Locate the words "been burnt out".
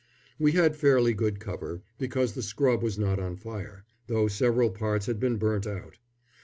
5.19-5.99